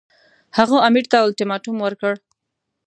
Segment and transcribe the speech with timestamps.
[0.57, 2.13] هغه امیر ته اولټیماټوم ورکړ.